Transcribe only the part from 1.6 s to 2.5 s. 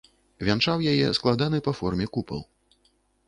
па форме купал.